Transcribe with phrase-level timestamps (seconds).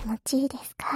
[0.00, 0.86] 気持ちいいですか？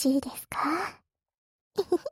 [0.00, 0.98] ちいいですか？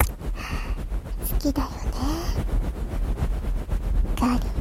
[0.00, 1.74] 好きだよね。
[4.20, 4.57] ガリ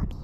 [0.00, 0.16] Bye.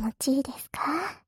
[0.00, 1.20] 気持ちいいですか？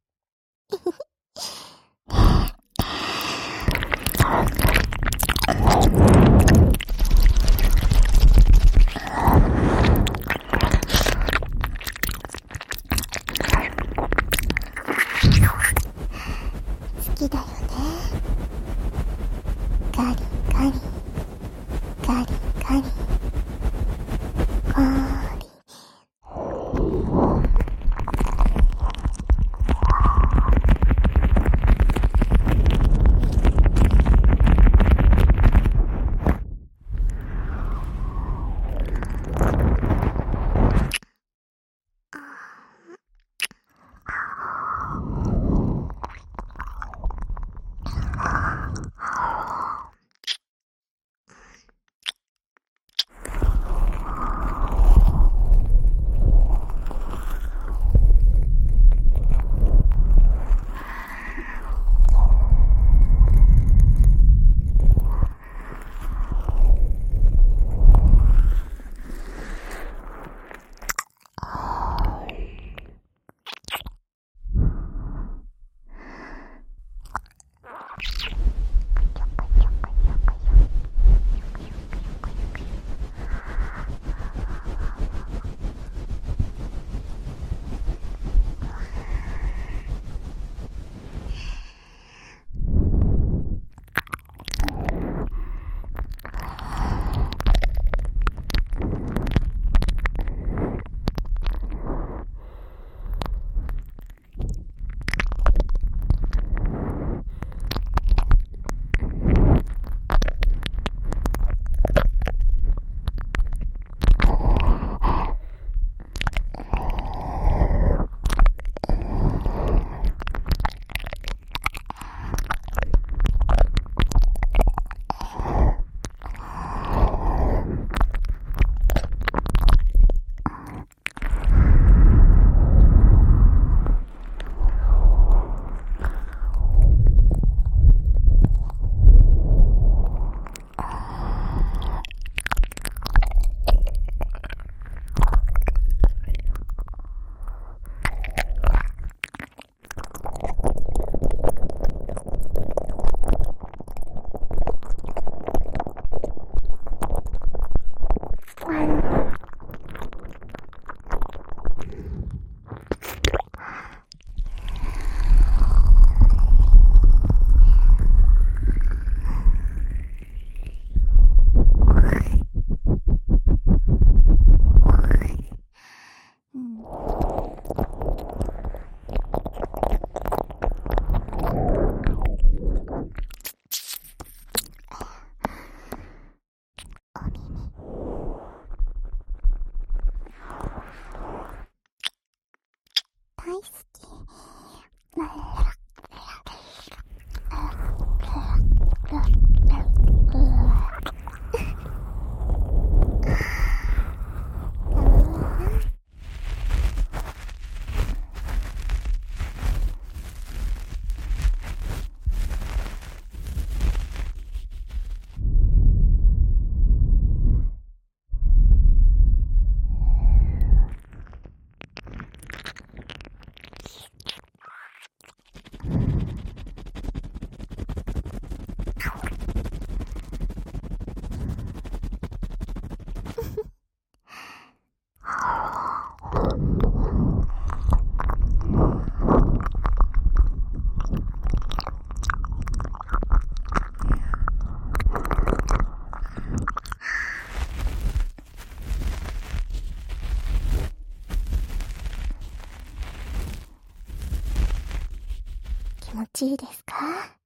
[256.43, 257.37] 気持ちいいですか？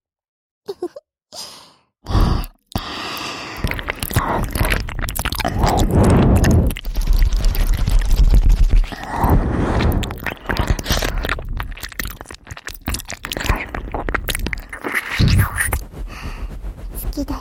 [17.03, 17.41] 好きだよ。